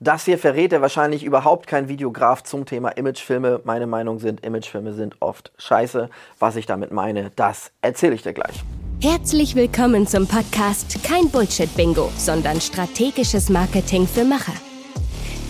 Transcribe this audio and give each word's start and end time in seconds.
Das 0.00 0.24
hier 0.24 0.38
verrät 0.38 0.72
er 0.72 0.80
wahrscheinlich 0.80 1.24
überhaupt 1.24 1.66
kein 1.66 1.88
Videograf 1.88 2.44
zum 2.44 2.66
Thema 2.66 2.90
Imagefilme. 2.90 3.60
Meine 3.64 3.88
Meinung 3.88 4.20
sind, 4.20 4.44
Imagefilme 4.46 4.92
sind 4.92 5.16
oft 5.18 5.50
scheiße. 5.58 6.08
Was 6.38 6.54
ich 6.54 6.66
damit 6.66 6.92
meine, 6.92 7.32
das 7.34 7.72
erzähle 7.82 8.14
ich 8.14 8.22
dir 8.22 8.32
gleich. 8.32 8.62
Herzlich 9.02 9.56
willkommen 9.56 10.06
zum 10.06 10.28
Podcast 10.28 11.02
Kein 11.02 11.28
Bullshit-Bingo, 11.30 12.12
sondern 12.16 12.60
strategisches 12.60 13.48
Marketing 13.48 14.06
für 14.06 14.24
Macher. 14.24 14.54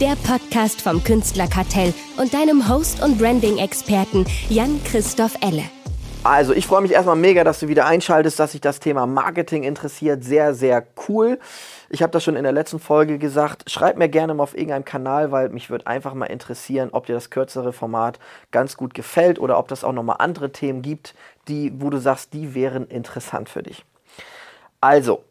Der 0.01 0.17
Podcast 0.27 0.81
vom 0.81 1.05
Künstlerkartell 1.05 1.93
und 2.17 2.33
deinem 2.33 2.71
Host- 2.71 3.03
und 3.03 3.19
Branding-Experten 3.19 4.25
Jan-Christoph 4.49 5.35
Elle. 5.43 5.65
Also, 6.31 6.53
ich 6.53 6.67
freue 6.67 6.83
mich 6.83 6.93
erstmal 6.93 7.17
mega, 7.17 7.43
dass 7.43 7.61
du 7.61 7.69
wieder 7.69 7.87
einschaltest, 7.87 8.39
dass 8.39 8.53
sich 8.53 8.61
das 8.61 8.81
Thema 8.81 9.07
Marketing 9.07 9.63
interessiert. 9.63 10.23
Sehr, 10.23 10.53
sehr 10.53 10.87
cool. 11.09 11.39
Ich 11.89 12.03
habe 12.03 12.13
das 12.13 12.23
schon 12.23 12.37
in 12.37 12.43
der 12.43 12.53
letzten 12.53 12.81
Folge 12.81 13.17
gesagt. 13.17 13.71
Schreib 13.71 13.97
mir 13.97 14.11
gerne 14.11 14.35
mal 14.35 14.43
auf 14.43 14.55
irgendeinem 14.55 14.85
Kanal, 14.85 15.33
weil 15.33 15.49
mich 15.49 15.71
würde 15.71 15.87
einfach 15.87 16.13
mal 16.13 16.27
interessieren, 16.27 16.91
ob 16.93 17.07
dir 17.07 17.15
das 17.15 17.31
kürzere 17.31 17.73
Format 17.73 18.19
ganz 18.51 18.77
gut 18.77 18.93
gefällt 18.93 19.39
oder 19.39 19.59
ob 19.59 19.69
das 19.69 19.85
auch 19.85 19.95
nochmal 19.95 20.17
andere 20.19 20.53
Themen 20.53 20.83
gibt, 20.83 21.15
die, 21.49 21.73
wo 21.81 21.89
du 21.89 21.97
sagst, 21.97 22.35
die 22.35 22.55
wären 22.55 22.87
interessant 22.89 23.49
für 23.49 23.63
dich. 23.63 23.87
Also, 24.83 25.25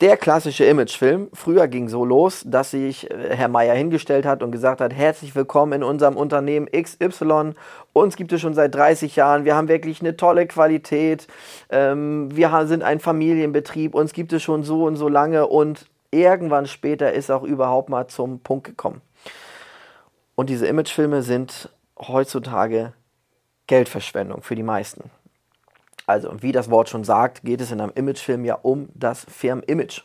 der 0.00 0.16
klassische 0.16 0.64
Imagefilm. 0.64 1.28
Früher 1.32 1.68
ging 1.68 1.88
so 1.88 2.04
los, 2.04 2.42
dass 2.46 2.72
sich 2.72 3.10
äh, 3.10 3.36
Herr 3.36 3.48
Meier 3.48 3.74
hingestellt 3.74 4.26
hat 4.26 4.42
und 4.42 4.50
gesagt 4.50 4.80
hat, 4.80 4.92
herzlich 4.92 5.34
willkommen 5.34 5.72
in 5.74 5.82
unserem 5.82 6.16
Unternehmen 6.16 6.68
XY. 6.70 7.54
Uns 7.92 8.16
gibt 8.16 8.32
es 8.32 8.40
schon 8.40 8.54
seit 8.54 8.74
30 8.74 9.14
Jahren. 9.16 9.44
Wir 9.44 9.54
haben 9.54 9.68
wirklich 9.68 10.00
eine 10.00 10.16
tolle 10.16 10.46
Qualität. 10.46 11.28
Ähm, 11.70 12.34
wir 12.34 12.66
sind 12.66 12.82
ein 12.82 12.98
Familienbetrieb. 12.98 13.94
Uns 13.94 14.12
gibt 14.12 14.32
es 14.32 14.42
schon 14.42 14.64
so 14.64 14.84
und 14.84 14.96
so 14.96 15.08
lange. 15.08 15.46
Und 15.46 15.86
irgendwann 16.10 16.66
später 16.66 17.12
ist 17.12 17.30
auch 17.30 17.44
überhaupt 17.44 17.88
mal 17.88 18.08
zum 18.08 18.40
Punkt 18.40 18.64
gekommen. 18.64 19.00
Und 20.34 20.50
diese 20.50 20.66
Imagefilme 20.66 21.22
sind 21.22 21.70
heutzutage 21.98 22.92
Geldverschwendung 23.68 24.42
für 24.42 24.56
die 24.56 24.64
meisten. 24.64 25.10
Also, 26.06 26.30
wie 26.42 26.52
das 26.52 26.70
Wort 26.70 26.88
schon 26.88 27.04
sagt, 27.04 27.42
geht 27.42 27.60
es 27.60 27.72
in 27.72 27.80
einem 27.80 27.92
Imagefilm 27.94 28.44
ja 28.44 28.54
um 28.54 28.88
das 28.94 29.24
Firmenimage. 29.24 30.02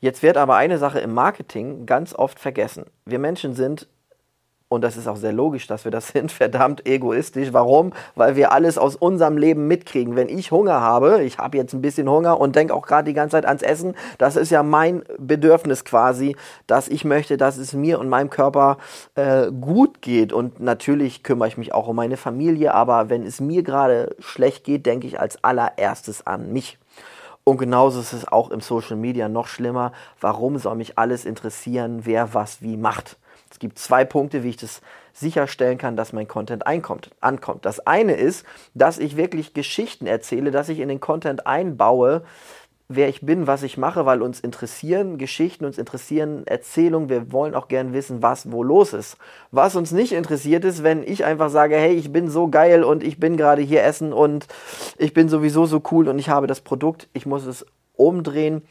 Jetzt 0.00 0.22
wird 0.22 0.36
aber 0.36 0.56
eine 0.56 0.78
Sache 0.78 1.00
im 1.00 1.12
Marketing 1.12 1.86
ganz 1.86 2.14
oft 2.14 2.38
vergessen. 2.38 2.86
Wir 3.04 3.18
Menschen 3.18 3.54
sind 3.54 3.88
und 4.70 4.82
das 4.82 4.98
ist 4.98 5.08
auch 5.08 5.16
sehr 5.16 5.32
logisch, 5.32 5.66
dass 5.66 5.84
wir 5.84 5.90
das 5.90 6.08
sind, 6.12 6.30
verdammt 6.30 6.86
egoistisch. 6.86 7.52
Warum? 7.52 7.92
Weil 8.14 8.36
wir 8.36 8.52
alles 8.52 8.76
aus 8.76 8.96
unserem 8.96 9.38
Leben 9.38 9.66
mitkriegen. 9.66 10.16
Wenn 10.16 10.28
ich 10.28 10.50
Hunger 10.50 10.80
habe, 10.80 11.22
ich 11.22 11.38
habe 11.38 11.56
jetzt 11.56 11.72
ein 11.72 11.80
bisschen 11.80 12.08
Hunger 12.08 12.38
und 12.38 12.54
denke 12.54 12.74
auch 12.74 12.86
gerade 12.86 13.04
die 13.04 13.14
ganze 13.14 13.32
Zeit 13.32 13.46
ans 13.46 13.62
Essen, 13.62 13.94
das 14.18 14.36
ist 14.36 14.50
ja 14.50 14.62
mein 14.62 15.02
Bedürfnis 15.18 15.84
quasi, 15.84 16.36
dass 16.66 16.88
ich 16.88 17.04
möchte, 17.04 17.36
dass 17.36 17.56
es 17.56 17.72
mir 17.72 17.98
und 17.98 18.08
meinem 18.08 18.30
Körper 18.30 18.78
äh, 19.14 19.50
gut 19.50 20.02
geht. 20.02 20.32
Und 20.32 20.60
natürlich 20.60 21.22
kümmere 21.22 21.48
ich 21.48 21.56
mich 21.56 21.72
auch 21.72 21.88
um 21.88 21.96
meine 21.96 22.16
Familie, 22.16 22.74
aber 22.74 23.08
wenn 23.08 23.24
es 23.24 23.40
mir 23.40 23.62
gerade 23.62 24.14
schlecht 24.18 24.64
geht, 24.64 24.84
denke 24.84 25.06
ich 25.06 25.18
als 25.18 25.42
allererstes 25.42 26.26
an 26.26 26.52
mich. 26.52 26.78
Und 27.44 27.56
genauso 27.56 28.00
ist 28.00 28.12
es 28.12 28.28
auch 28.28 28.50
im 28.50 28.60
Social 28.60 28.96
Media 28.96 29.30
noch 29.30 29.46
schlimmer. 29.46 29.92
Warum 30.20 30.58
soll 30.58 30.76
mich 30.76 30.98
alles 30.98 31.24
interessieren, 31.24 32.00
wer 32.04 32.34
was 32.34 32.60
wie 32.60 32.76
macht? 32.76 33.16
Es 33.50 33.58
gibt 33.58 33.78
zwei 33.78 34.04
Punkte, 34.04 34.42
wie 34.42 34.50
ich 34.50 34.56
das 34.56 34.80
sicherstellen 35.12 35.78
kann, 35.78 35.96
dass 35.96 36.12
mein 36.12 36.28
Content 36.28 36.66
einkommt, 36.66 37.10
ankommt. 37.20 37.64
Das 37.64 37.80
eine 37.80 38.14
ist, 38.14 38.44
dass 38.74 38.98
ich 38.98 39.16
wirklich 39.16 39.54
Geschichten 39.54 40.06
erzähle, 40.06 40.50
dass 40.50 40.68
ich 40.68 40.78
in 40.78 40.88
den 40.88 41.00
Content 41.00 41.46
einbaue, 41.46 42.22
wer 42.88 43.08
ich 43.08 43.20
bin, 43.20 43.46
was 43.46 43.62
ich 43.62 43.76
mache, 43.76 44.06
weil 44.06 44.22
uns 44.22 44.40
interessieren 44.40 45.18
Geschichten, 45.18 45.64
uns 45.64 45.76
interessieren 45.76 46.46
Erzählungen. 46.46 47.08
Wir 47.08 47.32
wollen 47.32 47.54
auch 47.54 47.68
gern 47.68 47.92
wissen, 47.92 48.22
was 48.22 48.50
wo 48.50 48.62
los 48.62 48.92
ist. 48.94 49.18
Was 49.50 49.76
uns 49.76 49.92
nicht 49.92 50.12
interessiert 50.12 50.64
ist, 50.64 50.82
wenn 50.82 51.02
ich 51.02 51.24
einfach 51.24 51.50
sage, 51.50 51.76
hey, 51.76 51.94
ich 51.94 52.12
bin 52.12 52.30
so 52.30 52.48
geil 52.48 52.84
und 52.84 53.02
ich 53.02 53.20
bin 53.20 53.36
gerade 53.36 53.62
hier 53.62 53.84
essen 53.84 54.12
und 54.12 54.46
ich 54.96 55.12
bin 55.12 55.28
sowieso 55.28 55.66
so 55.66 55.82
cool 55.90 56.08
und 56.08 56.18
ich 56.18 56.30
habe 56.30 56.46
das 56.46 56.62
Produkt, 56.62 57.08
ich 57.12 57.26
muss 57.26 57.44
es 57.44 57.66
umdrehen 57.94 58.62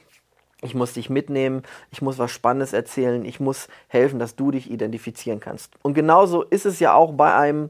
ich 0.61 0.73
muss 0.73 0.93
dich 0.93 1.09
mitnehmen, 1.09 1.63
ich 1.91 2.01
muss 2.01 2.17
was 2.17 2.31
Spannendes 2.31 2.73
erzählen, 2.73 3.23
ich 3.25 3.39
muss 3.39 3.67
helfen, 3.87 4.19
dass 4.19 4.35
du 4.35 4.51
dich 4.51 4.71
identifizieren 4.71 5.39
kannst. 5.39 5.73
Und 5.83 5.93
genauso 5.93 6.43
ist 6.43 6.65
es 6.65 6.79
ja 6.79 6.93
auch 6.93 7.13
bei 7.13 7.33
einem 7.33 7.69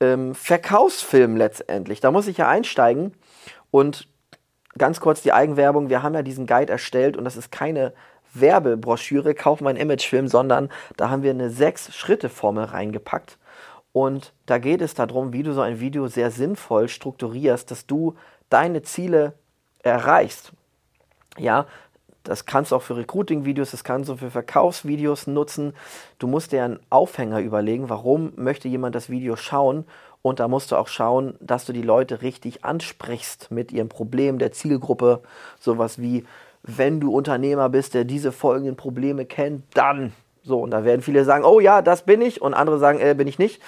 ähm, 0.00 0.34
Verkaufsfilm 0.34 1.36
letztendlich. 1.36 2.00
Da 2.00 2.10
muss 2.10 2.28
ich 2.28 2.38
ja 2.38 2.48
einsteigen 2.48 3.12
und 3.70 4.08
ganz 4.78 5.00
kurz 5.00 5.22
die 5.22 5.32
Eigenwerbung. 5.32 5.88
Wir 5.88 6.02
haben 6.02 6.14
ja 6.14 6.22
diesen 6.22 6.46
Guide 6.46 6.72
erstellt 6.72 7.16
und 7.16 7.24
das 7.24 7.36
ist 7.36 7.50
keine 7.50 7.92
Werbebroschüre, 8.34 9.34
kauf 9.34 9.60
meinen 9.60 9.76
Imagefilm, 9.76 10.28
sondern 10.28 10.70
da 10.96 11.10
haben 11.10 11.22
wir 11.22 11.30
eine 11.30 11.50
Sechs-Schritte-Formel 11.50 12.64
reingepackt. 12.64 13.38
Und 13.92 14.32
da 14.46 14.58
geht 14.58 14.80
es 14.80 14.94
darum, 14.94 15.32
wie 15.32 15.42
du 15.42 15.52
so 15.52 15.60
ein 15.60 15.80
Video 15.80 16.06
sehr 16.06 16.30
sinnvoll 16.30 16.88
strukturierst, 16.88 17.70
dass 17.70 17.86
du 17.86 18.14
deine 18.48 18.82
Ziele 18.82 19.34
erreichst. 19.82 20.52
Ja, 21.36 21.66
das 22.24 22.46
kannst 22.46 22.72
du 22.72 22.76
auch 22.76 22.82
für 22.82 22.96
Recruiting-Videos, 22.96 23.72
das 23.72 23.84
kannst 23.84 24.08
du 24.08 24.16
für 24.16 24.30
Verkaufsvideos 24.30 25.26
nutzen. 25.26 25.74
Du 26.18 26.26
musst 26.26 26.52
dir 26.52 26.64
einen 26.64 26.80
Aufhänger 26.90 27.40
überlegen, 27.40 27.88
warum 27.88 28.32
möchte 28.36 28.68
jemand 28.68 28.94
das 28.94 29.10
Video 29.10 29.36
schauen. 29.36 29.84
Und 30.22 30.38
da 30.38 30.46
musst 30.46 30.70
du 30.70 30.76
auch 30.76 30.86
schauen, 30.86 31.34
dass 31.40 31.64
du 31.64 31.72
die 31.72 31.82
Leute 31.82 32.22
richtig 32.22 32.64
ansprichst 32.64 33.50
mit 33.50 33.72
ihrem 33.72 33.88
Problem 33.88 34.38
der 34.38 34.52
Zielgruppe. 34.52 35.20
Sowas 35.58 36.00
wie, 36.00 36.24
wenn 36.62 37.00
du 37.00 37.12
Unternehmer 37.12 37.68
bist, 37.68 37.94
der 37.94 38.04
diese 38.04 38.30
folgenden 38.30 38.76
Probleme 38.76 39.24
kennt, 39.24 39.64
dann. 39.74 40.12
So, 40.44 40.60
und 40.60 40.70
da 40.70 40.84
werden 40.84 41.02
viele 41.02 41.24
sagen, 41.24 41.44
oh 41.44 41.60
ja, 41.60 41.82
das 41.82 42.02
bin 42.04 42.20
ich. 42.20 42.40
Und 42.40 42.54
andere 42.54 42.78
sagen, 42.78 43.00
äh, 43.00 43.14
bin 43.16 43.26
ich 43.26 43.38
nicht. 43.38 43.60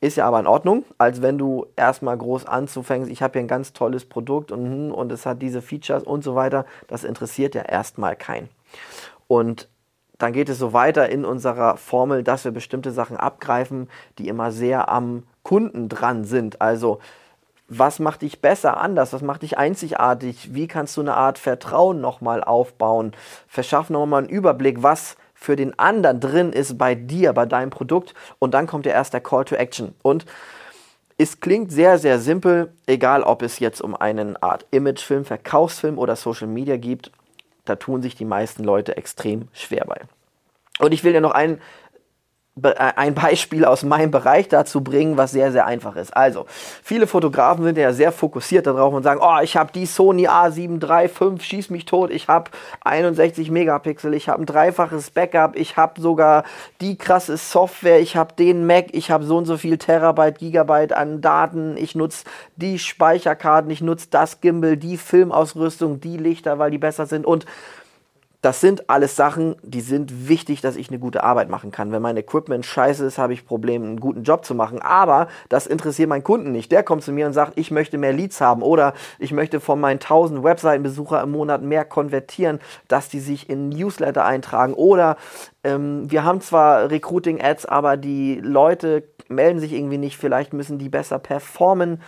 Ist 0.00 0.16
ja 0.16 0.26
aber 0.26 0.40
in 0.40 0.46
Ordnung, 0.46 0.84
als 0.98 1.22
wenn 1.22 1.38
du 1.38 1.66
erstmal 1.74 2.18
groß 2.18 2.46
anzufängst, 2.46 3.10
ich 3.10 3.22
habe 3.22 3.32
hier 3.32 3.42
ein 3.42 3.48
ganz 3.48 3.72
tolles 3.72 4.04
Produkt 4.04 4.52
und, 4.52 4.64
hm, 4.64 4.92
und 4.92 5.10
es 5.10 5.24
hat 5.24 5.40
diese 5.40 5.62
Features 5.62 6.02
und 6.02 6.22
so 6.22 6.34
weiter. 6.34 6.66
Das 6.86 7.04
interessiert 7.04 7.54
ja 7.54 7.62
erstmal 7.62 8.14
keinen. 8.16 8.48
Und 9.26 9.68
dann 10.18 10.32
geht 10.32 10.48
es 10.48 10.58
so 10.58 10.72
weiter 10.72 11.08
in 11.08 11.24
unserer 11.24 11.76
Formel, 11.76 12.22
dass 12.22 12.44
wir 12.44 12.52
bestimmte 12.52 12.90
Sachen 12.90 13.16
abgreifen, 13.16 13.88
die 14.18 14.28
immer 14.28 14.50
sehr 14.50 14.88
am 14.88 15.24
Kunden 15.42 15.88
dran 15.88 16.24
sind. 16.24 16.60
Also 16.60 17.00
was 17.68 17.98
macht 17.98 18.22
dich 18.22 18.40
besser, 18.40 18.76
anders? 18.76 19.12
Was 19.12 19.22
macht 19.22 19.42
dich 19.42 19.58
einzigartig? 19.58 20.54
Wie 20.54 20.68
kannst 20.68 20.96
du 20.96 21.00
eine 21.00 21.14
Art 21.14 21.38
Vertrauen 21.38 22.00
nochmal 22.00 22.44
aufbauen? 22.44 23.12
Verschaff 23.48 23.90
nochmal 23.90 24.22
einen 24.22 24.28
Überblick, 24.28 24.82
was 24.82 25.16
für 25.36 25.54
den 25.54 25.78
anderen 25.78 26.18
drin 26.18 26.52
ist 26.52 26.76
bei 26.78 26.94
dir, 26.94 27.32
bei 27.32 27.46
deinem 27.46 27.70
Produkt. 27.70 28.14
Und 28.38 28.54
dann 28.54 28.66
kommt 28.66 28.86
ja 28.86 28.92
erst 28.92 29.12
der 29.12 29.20
Call 29.20 29.44
to 29.44 29.54
Action. 29.54 29.94
Und 30.02 30.24
es 31.18 31.40
klingt 31.40 31.70
sehr, 31.70 31.98
sehr 31.98 32.18
simpel, 32.18 32.72
egal 32.86 33.22
ob 33.22 33.42
es 33.42 33.58
jetzt 33.58 33.80
um 33.80 33.94
eine 33.94 34.42
Art 34.42 34.66
Imagefilm, 34.70 35.24
Verkaufsfilm 35.24 35.98
oder 35.98 36.16
Social 36.16 36.48
Media 36.48 36.76
gibt. 36.76 37.12
Da 37.64 37.76
tun 37.76 38.02
sich 38.02 38.16
die 38.16 38.24
meisten 38.24 38.64
Leute 38.64 38.96
extrem 38.96 39.48
schwer 39.52 39.84
bei. 39.86 40.00
Und 40.78 40.92
ich 40.92 41.04
will 41.04 41.12
dir 41.12 41.20
noch 41.20 41.32
einen 41.32 41.60
ein 42.62 43.14
Beispiel 43.14 43.66
aus 43.66 43.82
meinem 43.82 44.10
Bereich 44.10 44.48
dazu 44.48 44.82
bringen, 44.82 45.18
was 45.18 45.32
sehr, 45.32 45.52
sehr 45.52 45.66
einfach 45.66 45.94
ist. 45.96 46.16
Also, 46.16 46.46
viele 46.82 47.06
Fotografen 47.06 47.64
sind 47.64 47.76
ja 47.76 47.92
sehr 47.92 48.12
fokussiert 48.12 48.66
darauf 48.66 48.94
und 48.94 49.02
sagen, 49.02 49.20
oh, 49.22 49.42
ich 49.42 49.58
habe 49.58 49.72
die 49.72 49.84
Sony 49.84 50.26
A7 50.26 50.82
III, 50.82 51.38
schieß 51.38 51.68
mich 51.68 51.84
tot, 51.84 52.10
ich 52.10 52.28
habe 52.28 52.50
61 52.80 53.50
Megapixel, 53.50 54.14
ich 54.14 54.30
habe 54.30 54.42
ein 54.42 54.46
dreifaches 54.46 55.10
Backup, 55.10 55.54
ich 55.54 55.76
habe 55.76 56.00
sogar 56.00 56.44
die 56.80 56.96
krasse 56.96 57.36
Software, 57.36 58.00
ich 58.00 58.16
habe 58.16 58.32
den 58.34 58.66
Mac, 58.66 58.86
ich 58.92 59.10
habe 59.10 59.24
so 59.24 59.36
und 59.36 59.44
so 59.44 59.58
viel 59.58 59.76
Terabyte, 59.76 60.38
Gigabyte 60.38 60.94
an 60.94 61.20
Daten, 61.20 61.76
ich 61.76 61.94
nutze 61.94 62.24
die 62.56 62.78
Speicherkarten, 62.78 63.70
ich 63.70 63.82
nutze 63.82 64.08
das 64.10 64.40
Gimbal, 64.40 64.78
die 64.78 64.96
Filmausrüstung, 64.96 66.00
die 66.00 66.16
Lichter, 66.16 66.58
weil 66.58 66.70
die 66.70 66.78
besser 66.78 67.04
sind 67.04 67.26
und 67.26 67.44
das 68.46 68.60
sind 68.60 68.88
alles 68.88 69.16
Sachen, 69.16 69.56
die 69.64 69.80
sind 69.80 70.28
wichtig, 70.28 70.60
dass 70.60 70.76
ich 70.76 70.88
eine 70.88 71.00
gute 71.00 71.24
Arbeit 71.24 71.50
machen 71.50 71.72
kann. 71.72 71.90
Wenn 71.90 72.00
mein 72.00 72.16
Equipment 72.16 72.64
scheiße 72.64 73.04
ist, 73.04 73.18
habe 73.18 73.32
ich 73.32 73.44
Probleme, 73.44 73.84
einen 73.84 73.98
guten 73.98 74.22
Job 74.22 74.44
zu 74.44 74.54
machen. 74.54 74.80
Aber 74.80 75.26
das 75.48 75.66
interessiert 75.66 76.08
meinen 76.08 76.22
Kunden 76.22 76.52
nicht. 76.52 76.70
Der 76.70 76.84
kommt 76.84 77.02
zu 77.02 77.10
mir 77.10 77.26
und 77.26 77.32
sagt, 77.32 77.58
ich 77.58 77.72
möchte 77.72 77.98
mehr 77.98 78.12
Leads 78.12 78.40
haben 78.40 78.62
oder 78.62 78.94
ich 79.18 79.32
möchte 79.32 79.58
von 79.58 79.80
meinen 79.80 79.96
1000 79.96 80.44
Webseitenbesucher 80.44 81.24
im 81.24 81.32
Monat 81.32 81.62
mehr 81.62 81.84
konvertieren, 81.84 82.60
dass 82.86 83.08
die 83.08 83.18
sich 83.18 83.50
in 83.50 83.68
Newsletter 83.68 84.24
eintragen. 84.24 84.74
Oder 84.74 85.16
ähm, 85.64 86.08
wir 86.08 86.22
haben 86.22 86.40
zwar 86.40 86.88
Recruiting-Ads, 86.88 87.66
aber 87.66 87.96
die 87.96 88.38
Leute 88.40 89.08
melden 89.26 89.58
sich 89.58 89.72
irgendwie 89.72 89.98
nicht. 89.98 90.18
Vielleicht 90.18 90.52
müssen 90.52 90.78
die 90.78 90.88
besser 90.88 91.18
performen. 91.18 92.00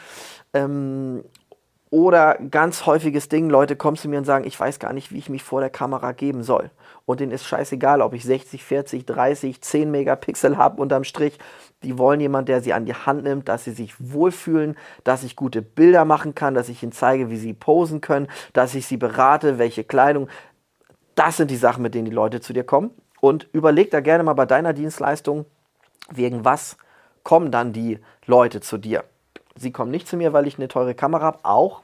Ähm, 0.54 1.24
oder 1.90 2.36
ganz 2.50 2.84
häufiges 2.86 3.28
Ding, 3.28 3.48
Leute 3.48 3.74
kommen 3.74 3.96
zu 3.96 4.08
mir 4.08 4.18
und 4.18 4.24
sagen, 4.24 4.46
ich 4.46 4.58
weiß 4.58 4.78
gar 4.78 4.92
nicht, 4.92 5.10
wie 5.12 5.18
ich 5.18 5.30
mich 5.30 5.42
vor 5.42 5.60
der 5.60 5.70
Kamera 5.70 6.12
geben 6.12 6.42
soll. 6.42 6.70
Und 7.06 7.20
denen 7.20 7.32
ist 7.32 7.46
scheißegal, 7.46 8.02
ob 8.02 8.12
ich 8.12 8.24
60, 8.24 8.62
40, 8.62 9.06
30, 9.06 9.62
10 9.62 9.90
Megapixel 9.90 10.58
habe 10.58 10.82
unterm 10.82 11.04
Strich. 11.04 11.38
Die 11.82 11.96
wollen 11.96 12.20
jemand, 12.20 12.48
der 12.48 12.60
sie 12.60 12.74
an 12.74 12.84
die 12.84 12.94
Hand 12.94 13.24
nimmt, 13.24 13.48
dass 13.48 13.64
sie 13.64 13.72
sich 13.72 13.94
wohlfühlen, 13.98 14.76
dass 15.04 15.22
ich 15.22 15.36
gute 15.36 15.62
Bilder 15.62 16.04
machen 16.04 16.34
kann, 16.34 16.54
dass 16.54 16.68
ich 16.68 16.82
ihnen 16.82 16.92
zeige, 16.92 17.30
wie 17.30 17.38
sie 17.38 17.54
posen 17.54 18.00
können, 18.00 18.28
dass 18.52 18.74
ich 18.74 18.86
sie 18.86 18.96
berate, 18.98 19.58
welche 19.58 19.84
Kleidung. 19.84 20.28
Das 21.14 21.38
sind 21.38 21.50
die 21.50 21.56
Sachen, 21.56 21.82
mit 21.82 21.94
denen 21.94 22.04
die 22.04 22.10
Leute 22.10 22.40
zu 22.40 22.52
dir 22.52 22.64
kommen. 22.64 22.90
Und 23.20 23.48
überleg 23.52 23.90
da 23.90 24.00
gerne 24.00 24.24
mal 24.24 24.34
bei 24.34 24.46
deiner 24.46 24.72
Dienstleistung, 24.72 25.46
wegen 26.10 26.44
was 26.44 26.76
kommen 27.22 27.50
dann 27.50 27.72
die 27.72 27.98
Leute 28.26 28.60
zu 28.60 28.78
dir. 28.78 29.04
Sie 29.58 29.72
kommen 29.72 29.90
nicht 29.90 30.08
zu 30.08 30.16
mir, 30.16 30.32
weil 30.32 30.46
ich 30.46 30.58
eine 30.58 30.68
teure 30.68 30.94
Kamera 30.94 31.24
habe, 31.24 31.38
auch. 31.42 31.82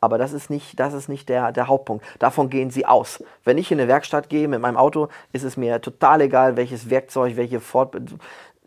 Aber 0.00 0.16
das 0.16 0.32
ist 0.32 0.48
nicht, 0.48 0.78
das 0.78 0.94
ist 0.94 1.08
nicht 1.08 1.28
der, 1.28 1.50
der 1.50 1.66
Hauptpunkt. 1.66 2.04
Davon 2.20 2.50
gehen 2.50 2.70
sie 2.70 2.86
aus. 2.86 3.22
Wenn 3.44 3.58
ich 3.58 3.72
in 3.72 3.80
eine 3.80 3.88
Werkstatt 3.88 4.28
gehe 4.28 4.46
mit 4.46 4.60
meinem 4.60 4.76
Auto, 4.76 5.08
ist 5.32 5.42
es 5.42 5.56
mir 5.56 5.80
total 5.80 6.20
egal, 6.20 6.56
welches 6.56 6.88
Werkzeug, 6.88 7.36
welche 7.36 7.58
Fort 7.58 7.96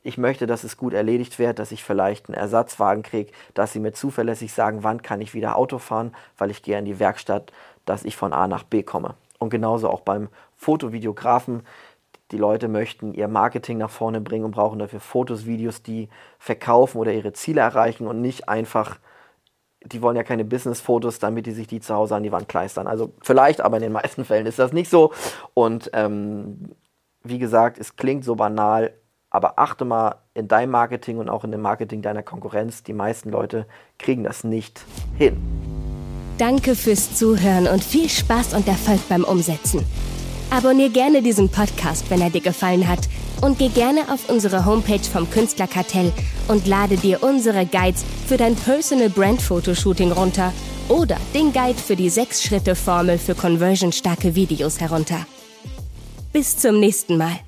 ich 0.03 0.17
möchte, 0.17 0.47
dass 0.47 0.63
es 0.63 0.77
gut 0.77 0.93
erledigt 0.93 1.39
wird, 1.39 1.59
dass 1.59 1.71
ich 1.71 1.83
vielleicht 1.83 2.27
einen 2.27 2.37
Ersatzwagen 2.37 3.03
kriege, 3.03 3.31
dass 3.53 3.71
sie 3.71 3.79
mir 3.79 3.93
zuverlässig 3.93 4.51
sagen, 4.51 4.83
wann 4.83 5.01
kann 5.01 5.21
ich 5.21 5.33
wieder 5.33 5.55
Auto 5.55 5.77
fahren, 5.77 6.13
weil 6.37 6.51
ich 6.51 6.63
gehe 6.63 6.77
in 6.77 6.85
die 6.85 6.99
Werkstatt, 6.99 7.53
dass 7.85 8.03
ich 8.03 8.17
von 8.17 8.33
A 8.33 8.47
nach 8.47 8.63
B 8.63 8.83
komme. 8.83 9.13
Und 9.37 9.51
genauso 9.51 9.89
auch 9.89 10.01
beim 10.01 10.29
Fotovideografen. 10.57 11.63
Die 12.31 12.37
Leute 12.37 12.69
möchten 12.69 13.13
ihr 13.13 13.27
Marketing 13.27 13.77
nach 13.77 13.89
vorne 13.89 14.21
bringen 14.21 14.45
und 14.45 14.51
brauchen 14.51 14.79
dafür 14.79 15.01
Fotos, 15.01 15.45
Videos, 15.45 15.83
die 15.83 16.07
verkaufen 16.39 16.97
oder 16.97 17.13
ihre 17.13 17.33
Ziele 17.33 17.61
erreichen 17.61 18.07
und 18.07 18.21
nicht 18.21 18.47
einfach, 18.47 18.99
die 19.83 20.01
wollen 20.01 20.15
ja 20.15 20.23
keine 20.23 20.45
Business-Fotos, 20.45 21.19
damit 21.19 21.45
die 21.45 21.51
sich 21.51 21.67
die 21.67 21.81
zu 21.81 21.93
Hause 21.93 22.15
an 22.15 22.23
die 22.23 22.31
Wand 22.31 22.47
kleistern. 22.47 22.87
Also 22.87 23.13
vielleicht, 23.21 23.59
aber 23.59 23.77
in 23.77 23.83
den 23.83 23.91
meisten 23.91 24.23
Fällen 24.25 24.45
ist 24.45 24.59
das 24.59 24.71
nicht 24.71 24.89
so. 24.89 25.11
Und 25.53 25.91
ähm, 25.93 26.69
wie 27.23 27.37
gesagt, 27.37 27.77
es 27.77 27.97
klingt 27.97 28.23
so 28.23 28.35
banal, 28.35 28.93
aber 29.29 29.59
achte 29.59 29.83
mal 29.83 30.15
in 30.33 30.47
deinem 30.47 30.71
Marketing 30.71 31.17
und 31.17 31.29
auch 31.29 31.43
in 31.43 31.51
dem 31.51 31.61
Marketing 31.61 32.01
deiner 32.01 32.23
Konkurrenz, 32.23 32.83
die 32.83 32.93
meisten 32.93 33.29
Leute 33.29 33.67
kriegen 33.99 34.23
das 34.23 34.43
nicht 34.43 34.85
hin. 35.17 35.37
Danke 36.37 36.75
fürs 36.75 37.15
Zuhören 37.15 37.67
und 37.67 37.83
viel 37.83 38.09
Spaß 38.09 38.53
und 38.53 38.67
Erfolg 38.67 39.01
beim 39.09 39.23
Umsetzen. 39.23 39.85
Abonnier 40.51 40.89
gerne 40.89 41.21
diesen 41.21 41.47
Podcast, 41.47 42.09
wenn 42.09 42.19
er 42.19 42.29
dir 42.29 42.41
gefallen 42.41 42.85
hat 42.85 43.07
und 43.39 43.57
geh 43.57 43.69
gerne 43.69 44.11
auf 44.11 44.29
unsere 44.29 44.65
Homepage 44.65 44.99
vom 44.99 45.29
Künstlerkartell 45.31 46.11
und 46.49 46.67
lade 46.67 46.97
dir 46.97 47.23
unsere 47.23 47.65
Guides 47.65 48.03
für 48.27 48.35
dein 48.35 48.55
Personal 48.55 49.09
Brand 49.09 49.41
Fotoshooting 49.41 50.11
runter 50.11 50.51
oder 50.89 51.15
den 51.33 51.53
Guide 51.53 51.79
für 51.79 51.95
die 51.95 52.11
6-Schritte-Formel 52.11 53.17
für 53.17 53.33
conversionstarke 53.33 54.35
Videos 54.35 54.81
herunter. 54.81 55.25
Bis 56.33 56.57
zum 56.57 56.81
nächsten 56.81 57.15
Mal. 57.15 57.39